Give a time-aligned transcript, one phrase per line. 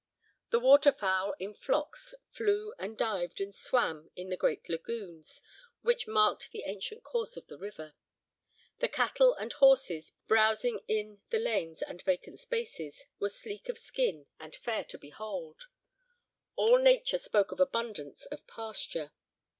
[0.49, 5.43] The water fowl in flocks flew and dived and swam in the great lagoons,
[5.83, 7.93] which marked the ancient course of the river.
[8.79, 14.25] The cattle and horses browsing in the lanes and vacant spaces, were sleek of skin,
[14.39, 15.67] and fair to behold.
[16.55, 19.11] All nature spoke of abundance of pasture.